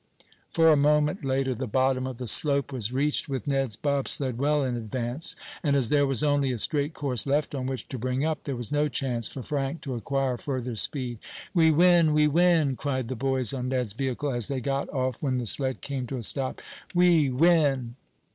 For 0.49 0.71
a 0.71 0.75
moment 0.75 1.23
later 1.23 1.53
the 1.53 1.67
bottom 1.67 2.07
of 2.07 2.17
the 2.17 2.27
slope 2.27 2.71
was 2.73 2.91
reached 2.91 3.29
with 3.29 3.45
Ned's 3.45 3.75
bobsled 3.75 4.39
well 4.39 4.63
in 4.63 4.75
advance, 4.75 5.35
and 5.61 5.75
as 5.75 5.89
there 5.89 6.07
was 6.07 6.23
only 6.23 6.51
a 6.51 6.57
straight 6.57 6.95
course 6.95 7.27
left 7.27 7.53
on 7.53 7.67
which 7.67 7.87
to 7.89 7.99
bring 7.99 8.25
up, 8.25 8.45
there 8.45 8.55
was 8.55 8.71
no 8.71 8.87
chance 8.87 9.27
for 9.27 9.43
Frank 9.43 9.81
to 9.81 9.93
acquire 9.93 10.37
further 10.37 10.75
speed. 10.75 11.19
"We 11.53 11.69
win! 11.69 12.13
We 12.15 12.27
win!" 12.27 12.75
cried 12.75 13.09
the 13.09 13.15
boys 13.15 13.53
on 13.53 13.67
Ned's 13.69 13.93
vehicle, 13.93 14.33
as 14.33 14.47
they 14.47 14.59
got 14.59 14.89
off 14.89 15.21
when 15.21 15.37
the 15.37 15.45
sled 15.45 15.81
came 15.81 16.07
to 16.07 16.17
a 16.17 16.23
stop. 16.23 16.61
"We 16.95 17.29
win!" 17.29 17.93